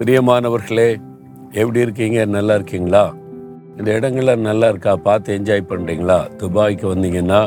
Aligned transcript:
பிரியமானவர்களே 0.00 0.86
எப்படி 1.60 1.80
இருக்கீங்க? 1.84 2.18
நல்லா 2.34 2.54
இருக்கீங்களா? 2.58 3.02
இந்த 3.78 3.88
இடங்கள்லாம் 3.98 4.46
நல்லா 4.48 4.68
இருக்கா? 4.72 4.92
பார்த்து 5.06 5.34
என்ஜாய் 5.38 5.62
பண்ணுறீங்களா 5.70 6.16
துபாய்க்கு 6.40 6.86
வந்தீங்கன்னா 6.92 7.40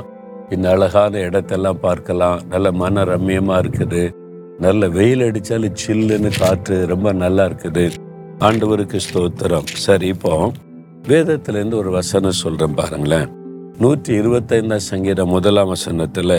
இந்த 0.50 0.66
அழகான 0.74 1.22
இடத்தெல்லாம் 1.28 1.80
பார்க்கலாம். 1.86 2.42
நல்ல 2.52 2.72
மன 2.82 3.04
ரம்மியமாக 3.12 3.62
இருக்குது. 3.64 4.04
நல்ல 4.66 4.88
வெயில் 4.88 5.24
அடித்தாலும் 5.28 5.80
சில்லுன்னு 5.84 6.32
காற்று 6.40 6.78
ரொம்ப 6.94 7.14
நல்லா 7.14 7.46
இருக்குது. 7.50 7.86
ஆண்டவருக்கு 8.48 9.00
ஸ்தோத்திரம். 9.08 9.66
சரி 9.86 10.08
இப்போ 10.08 10.34
வேதத்துலேருந்து 11.08 11.80
ஒரு 11.84 11.92
வசனம் 12.00 12.40
சொல்கிறேன் 12.44 12.78
பாருங்களேன். 12.82 13.32
நூற்றி 13.84 14.14
இருபத்தைந்தாம் 14.22 14.88
சங்கீதம் 14.92 15.34
முதலாம் 15.36 15.72
வசனத்தில் 15.74 16.38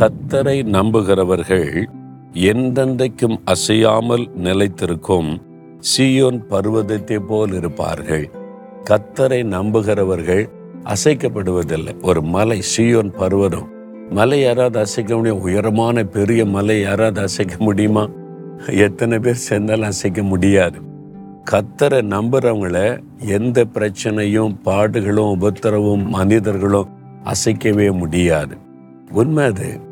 கத்தரை 0.00 0.56
நம்புகிறவர்கள் 0.76 1.68
எந்தெந்தைக்கும் 2.34 3.40
அசையாமல் 3.44 4.30
நிலைத்திருக்கும் 4.44 5.40
சீயோன் 5.96 6.40
பர்வதத்தை 6.50 7.18
போல் 7.18 7.52
இருப்பார்கள். 7.52 8.30
கத்தரை 8.90 9.44
நம்புகிறவர்கள் 9.44 10.48
அசைக்கப்படுவதில்லை. 10.84 12.02
ஒரு 12.02 12.22
மலை 12.22 12.62
சீயோன் 12.76 13.12
பர்வதம். 13.16 13.68
மலை 14.10 14.40
யாராவது 14.40 14.78
அசைக்க 14.78 15.16
முடியும்? 15.16 15.40
உயரமான 15.40 16.04
பெரிய 16.04 16.44
மலை 16.44 16.80
யாராவது 16.80 17.20
அசைக்க 17.20 17.54
முடியுமா? 17.58 18.08
எத்தனை 18.66 19.18
பேர் 19.18 19.34
சேர்ந்தாலும் 19.34 19.84
அசைக்க 19.84 20.22
முடியாது. 20.22 20.78
கத்தரை 21.50 22.02
நம்புறவங்கள 22.06 23.02
எந்த 23.18 23.64
பிரச்சனையும் 23.74 24.54
பாடுகளும் 24.64 25.36
உபத்திரவும் 25.40 26.04
மனிதர்களும் 26.04 26.88
அசைக்கவே 27.24 27.98
முடியாது. 27.98 28.56
உண்மை 29.10 29.44
அது. 29.44 29.90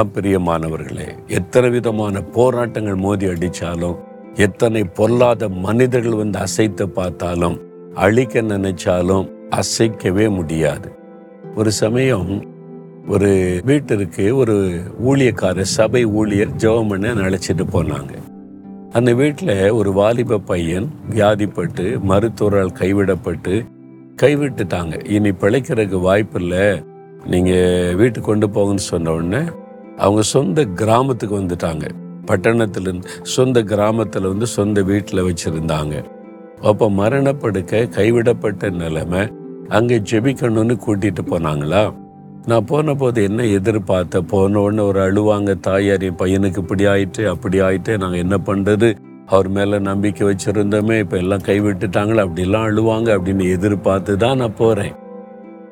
அப்பிரியமானவர்களே 0.00 1.06
எத்தனை 1.26 1.70
விதமான 1.70 2.20
போராட்டங்கள் 2.20 2.94
மோதி 2.94 3.26
அடித்தாலும் 3.26 3.96
எத்தனை 4.36 4.84
பொல்லாத 4.84 5.48
மனிதர்கள் 5.48 6.20
வந்து 6.20 6.38
அசைத்து 6.38 6.84
பார்த்தாலும் 6.88 7.56
அழிக்க 7.94 8.42
நினைச்சாலும் 8.42 9.26
அசைக்கவே 9.60 10.26
முடியாது. 10.30 10.88
ஒரு 11.54 11.70
சமயம் 11.72 12.30
ஒரு 13.08 13.30
வீட்டிற்கு 13.64 14.36
ஒரு 14.36 14.56
ஊழியக்காரர் 15.04 15.72
சபை 15.76 16.04
ஊழியர் 16.04 16.56
ஜெபம் 16.56 16.88
பண்ண 16.88 17.14
அழைச்சிட்டு 17.26 17.66
போனாங்க. 17.72 18.12
அந்த 18.92 19.12
வீட்டில் 19.12 19.70
ஒரு 19.70 19.92
வாலிப 19.92 20.38
பையன் 20.38 20.88
வியாதிப்பட்டு 21.10 21.86
மருத்துவரால் 22.10 22.78
கைவிடப்பட்டு 22.80 23.54
கைவிட்டுட்டாங்க. 24.22 24.94
இனி 25.08 25.30
பிழைக்கிறதுக்கு 25.30 26.00
வாய்ப்பு 26.00 26.40
இல்லை 26.40 26.64
நீங்கள் 27.26 27.94
வீட்டுக்கு 27.94 28.28
கொண்டு 28.30 28.46
போங்கன்னு 28.46 28.90
சொன்ன 28.92 29.12
உடனே 29.12 29.42
அவங்க 30.02 30.22
சொந்த 30.22 30.64
கிராமத்துக்கு 30.64 31.34
வந்துட்டாங்க. 31.40 31.86
பட்டணத்தில் 32.26 32.90
சொந்த 33.22 33.62
கிராமத்தில் 33.62 34.30
வந்து 34.32 34.46
சொந்த 34.46 34.82
வீட்டில் 34.82 35.26
வச்சுருந்தாங்க. 35.28 35.94
அப்போ 36.60 36.90
மரணப்படுக்க 36.90 37.88
கைவிடப்பட்ட 37.96 38.70
நிலைமை 38.70 39.22
அங்கே 39.68 39.98
ஜெபிக்கணும்னு 40.10 40.76
கூட்டிகிட்டு 40.86 41.22
போனாங்களா? 41.30 41.82
நான் 42.46 42.64
போன 42.64 42.94
போது 42.94 43.22
என்ன 43.22 43.42
எதிர்பார்த்த? 43.42 44.22
போன 44.22 44.60
உடனே 44.60 44.82
ஒரு 44.82 45.00
அழுவாங்க 45.00 45.52
தாயார் 45.60 46.02
என் 46.02 46.18
பையனுக்கு 46.18 46.58
இப்படி 46.58 46.86
ஆயிட்டு 46.86 47.24
அப்படி 47.26 47.60
ஆயிட்டு 47.60 47.98
நாங்கள் 47.98 48.18
என்ன 48.18 48.38
பண்ணுறது 48.46 48.90
அவர் 49.26 49.48
மேலே 49.48 49.78
நம்பிக்கை 49.78 50.24
வச்சுருந்தோமே 50.30 50.98
இப்போ 50.98 51.16
எல்லாம் 51.16 51.46
கைவிட்டுட்டாங்களே? 51.46 52.24
அப்படிலாம் 52.26 52.68
அழுவாங்க 52.70 53.08
அப்படின்னு 53.16 53.46
எதிர்பார்த்து 53.56 54.16
தான் 54.16 54.36
நான் 54.36 54.58
போகிறேன் 54.58 54.94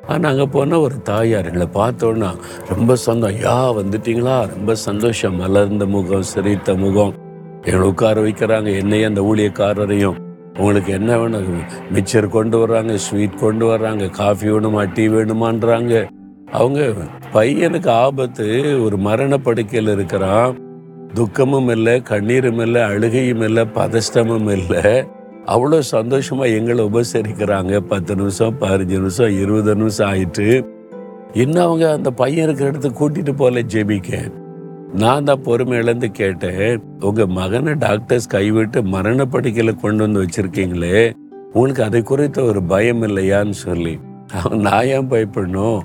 ஆனால் 0.06 0.30
அங்கே 0.30 0.46
போனால் 0.46 0.78
ஒரு 0.78 1.02
தாயார் 1.02 1.52
எங்களை 1.52 1.68
பார்த்தோன்னா 1.74 2.36
ரொம்ப 2.76 2.94
சந்தோஷம். 2.94 3.40
யா 3.40 3.78
வந்துட்டீங்களா? 3.78 4.48
ரொம்ப 4.48 4.74
சந்தோஷம். 4.74 5.34
மலர்ந்த 5.34 5.86
முகம் 5.86 6.22
சிரித்த 6.22 6.74
முகம். 6.74 7.14
எங்களை 7.62 7.86
உட்கார 7.86 8.20
வைக்கிறாங்க. 8.20 8.78
என்னையும் 8.78 9.08
அந்த 9.08 9.20
ஊழியக்காரரையும். 9.20 10.16
உங்களுக்கு 10.58 10.92
என்ன 10.92 11.18
வேணும்? 11.18 11.44
மிச்சர் 11.94 12.28
கொண்டு 12.28 12.66
வர்றாங்க 12.66 12.94
ஸ்வீட் 12.94 13.38
கொண்டு 13.38 13.66
வர்றாங்க 13.66 14.10
காஃபி 14.10 14.48
வேணுமா 14.48 14.92
டீ 14.94 15.08
வேணுமான்றாங்க. 15.08 16.08
அவங்க 16.50 16.92
பையனுக்கு 17.32 17.88
ஆபத்து. 17.88 18.76
ஒரு 18.84 18.96
மரண 18.96 19.38
படுக்கையில் 19.38 19.92
இருக்கிறான். 19.92 20.58
துக்கமும் 21.14 21.68
இல்லை 21.68 22.02
கண்ணீரும் 22.08 22.60
இல்லை 22.60 22.82
அழுகையும் 22.82 23.40
இல்லை 23.40 23.66
பதஷ்டமும் 23.74 24.50
இல்லை. 24.50 25.08
அவ்வளோ 25.52 25.78
சந்தோஷமாக 25.78 26.48
எங்களை 26.48 26.84
உபசரிக்கிறாங்க. 26.84 27.76
பத்து 27.76 28.16
நிமிஷம் 28.16 28.54
பதினஞ்சு 28.60 28.98
நிமிஷம் 28.98 29.38
இருபது 29.40 29.74
நிமிஷம் 29.74 30.12
ஆயிட்டு. 30.12 30.66
இன்னும் 31.32 31.64
அவங்க 31.64 31.92
அந்த 31.92 32.10
பையன் 32.10 32.44
இருக்கிற 32.44 32.68
இடத்துக்கு 32.68 33.00
கூட்டிகிட்டு 33.00 33.32
போகல 33.36 33.60
ஜெபிக்க. 33.60 34.32
நான் 34.94 35.24
தான் 35.24 35.42
பொறுமை 35.42 35.78
இழந்து 35.78 36.10
கேட்டேன். 36.10 36.82
உங்கள் 37.00 37.26
மகனை 37.26 37.74
டாக்டர்ஸ் 37.74 38.26
கைவிட்டு 38.26 38.82
மரண 38.82 39.24
கொண்டு 39.24 39.96
வந்து 39.96 40.22
வச்சிருக்கீங்களே. 40.22 41.12
உங்களுக்கு 41.52 41.82
அதை 41.82 42.02
குறித்த 42.02 42.42
ஒரு 42.42 42.62
பயம் 42.62 43.02
இல்லையான்னு 43.02 43.50
சொல்லி. 43.50 43.98
அவன் 44.32 44.60
நான் 44.60 44.84
ஏன் 44.84 45.08
பயப்படணும்? 45.08 45.80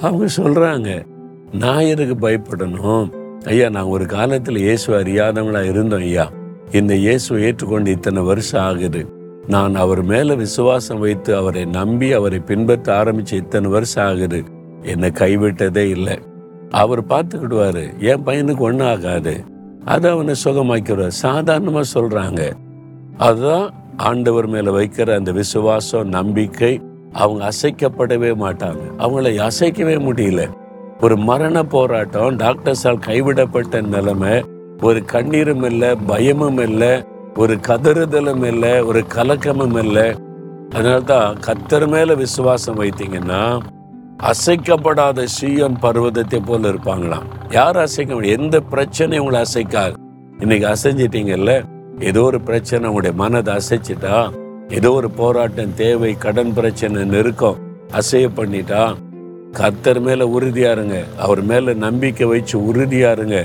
அவங்க 0.00 0.26
சொல்கிறாங்க 0.36 1.06
நான் 1.52 1.80
எதுக்கு 1.80 2.28
பயப்படணும்? 2.28 3.10
ஐயா 3.46 3.68
நான் 3.68 3.92
ஒரு 3.96 4.06
காலத்தில் 4.06 4.56
இயேசு 4.56 4.98
அறியாதவங்களாக 4.98 5.68
இருந்தோம் 5.68 6.00
ஐயா. 6.00 6.30
இந்த 6.72 6.94
இயேசுவை 6.94 7.42
ஏற்றுக்கொண்டு 7.42 7.90
இத்தனை 7.90 8.22
வருஷம் 8.22 8.62
ஆகுது. 8.62 9.06
நான் 9.46 9.74
அவர் 9.74 10.02
மேல 10.02 10.34
விசுவாசம் 10.34 10.98
வைத்து 10.98 11.36
அவரை 11.36 11.64
நம்பி 11.64 12.12
அவரை 12.12 12.38
பின்பற்ற 12.38 13.04
ஆரம்பிச்சு 13.04 13.32
இத்தனை 13.32 13.70
வருஷம் 13.70 14.06
ஆகுது. 14.06 14.42
என்னை 14.82 15.08
கைவிட்டதே 15.08 15.90
இல்லை. 15.90 16.18
அவர் 16.70 17.04
பார்த்துக்கிடுவாரு 17.04 17.98
என் 17.98 18.24
பையனுக்கு 18.24 18.58
ஒன்றும் 18.58 18.88
ஆகாது. 18.88 19.44
அதை 19.84 20.10
அவனை 20.10 20.34
சுகமாக்கிடுவார். 20.44 21.10
சாதாரணமா 21.22 21.82
சொல்றாங்க. 21.94 22.52
அதுதான் 23.16 23.74
ஆண்டவர் 23.96 24.46
மேல 24.46 24.78
வைக்கிற 24.78 25.14
அந்த 25.14 25.32
விசுவாசம் 25.32 26.08
நம்பிக்கை. 26.08 26.80
அவங்க 27.12 27.48
அசைக்கப்படவே 27.48 28.34
மாட்டாங்க. 28.34 28.80
அவங்கள 28.98 29.48
அசைக்கவே 29.48 29.98
முடியல. 29.98 30.48
ஒரு 31.00 31.16
மரண 31.16 31.62
போராட்டம் 31.62 32.36
டாக்டர்ஸால் 32.36 32.98
கைவிடப்பட்ட 32.98 33.80
நிலைமை. 33.80 34.44
ஒரு 34.82 35.02
கண்ணீரும் 35.12 35.64
இல்லை 35.64 35.94
பயமும் 36.06 36.58
இல்லை 36.58 37.04
ஒரு 37.34 37.58
கதறுதலும் 37.68 38.44
இல்லை 38.44 38.80
ஒரு 38.80 39.04
கலக்கமும் 39.14 39.78
இல்லை. 39.82 40.06
அதனால்தான் 40.70 41.36
கத்தர் 41.46 41.88
மேல 41.88 42.14
விசுவாசம் 42.14 42.80
வைத்தீங்கன்னா 42.80 43.60
அசைக்கப்படாத 44.22 45.26
சீயோன் 45.40 45.76
பர்வதத்தை 45.82 46.40
போல 46.46 46.68
இருப்பாங்களாம். 46.68 47.26
யார் 47.50 47.78
அசைக்க 47.78 48.14
முடியும்? 48.14 48.40
எந்த 48.40 48.60
பிரச்சனையும் 48.70 49.18
உங்களை 49.18 49.40
அசைக்காது. 49.40 49.94
இன்னைக்கு 50.40 50.66
அசைஞ்சிட்டீங்கல்ல 50.66 51.64
ஏதோ 52.00 52.22
ஒரு 52.22 52.40
பிரச்சனை 52.40 52.88
உங்களுடைய 52.88 53.16
மனதை 53.22 53.54
அசைச்சிட்டா 53.54 54.30
ஏதோ 54.68 54.92
ஒரு 54.92 55.10
போராட்டம் 55.10 55.74
தேவை 55.74 56.14
கடன் 56.18 56.52
பிரச்சனை 56.54 57.04
நெருக்கம் 57.04 57.56
அசைய 57.92 58.26
பண்ணிட்டா 58.36 58.82
கத்தர் 59.58 60.00
மேல 60.00 60.24
உறுதியா 60.26 60.70
இருங்க. 60.70 60.98
அவர் 61.18 61.42
மேல 61.42 61.72
நம்பிக்கை 61.74 62.26
வச்சு 62.26 62.58
உறுதியா 62.58 63.10
இருங்க. 63.10 63.38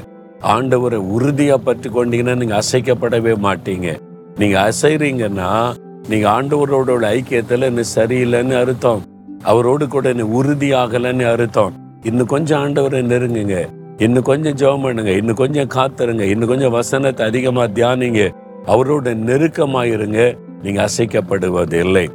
ஆண்டவரை 0.47 0.99
உறுதியா 1.15 1.55
பற்றி 1.55 1.89
கொண்டீங்கன்னா 1.89 2.35
நீங்க 2.35 2.59
அசைக்கப்படவே 2.59 3.33
மாட்டீங்க. 3.45 3.99
நீங்க 4.37 4.71
அசைறீங்கன்னா 4.71 5.73
நீங்க 6.09 6.29
ஆண்டவரோட 6.29 6.87
ஐக்கியத்தில் 6.87 7.13
ஐக்கியத்துல 7.15 7.65
இன்னும் 7.65 7.91
சரியில்லைன்னு 7.95 8.55
அர்த்தம். 8.55 9.01
அவரோடு 9.43 9.87
கூட 9.87 10.09
என்ன 10.09 10.41
உறுதியாகலன்னு 10.41 11.31
அர்த்தம். 11.31 11.73
இன்னும் 12.03 12.25
கொஞ்சம் 12.25 12.63
ஆண்டவரை 12.63 13.01
நெருங்குங்க. 13.11 13.67
இன்னும் 13.97 14.23
கொஞ்சம் 14.23 14.53
ஜெபம் 14.53 14.81
பண்ணுங்க. 14.81 15.11
இன்னும் 15.11 15.35
கொஞ்சம் 15.35 15.67
காத்துருங்க. 15.75 16.21
இன்னும் 16.21 16.47
கொஞ்சம் 16.47 16.71
வசனத்தை 16.71 17.25
அதிகமா 17.25 17.63
தியானிங்க. 17.63 18.33
அவரோட 18.65 19.15
நெருக்கமாயிருங்க. 19.29 20.37
நீங்க 20.61 20.85
அசைக்கப்படுவது 20.85 21.73
இல்லை 21.73 22.09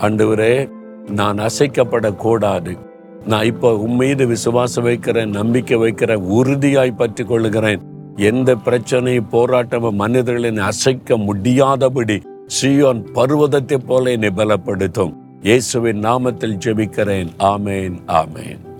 ஆண்டவரே 0.00 0.70
நான் 1.10 1.38
அசைக்கப்படக்கூடாது. 1.38 2.78
நான் 3.26 3.44
இப்போ 3.44 3.72
உம்மீது 3.72 4.26
விசுவாசம் 4.26 4.84
வைக்கிறேன் 4.84 5.30
நம்பிக்கை 5.30 5.76
வைக்கிறேன் 5.76 6.22
உறுதியாய் 6.38 6.96
பற்றி 6.96 7.24
கொள்ளுகிறேன் 7.24 7.82
எந்த 8.16 8.56
பிரச்சனை 8.56 9.20
போராட்டமும் 9.20 10.00
மனிதர்களின் 10.02 10.58
அசைக்க 10.58 11.16
முடியாதபடி 11.16 12.22
சியோன் 12.60 13.04
பருவதத்தை 13.14 13.78
போல 13.86 14.10
என்னை 14.10 14.30
பலப்படுத்தும். 14.36 15.14
இயேசுவின் 15.42 16.00
நாமத்தில் 16.00 16.58
ஜெபிக்கிறேன். 16.64 17.30
ஆமேன் 17.38 17.96
ஆமேன். 18.06 18.71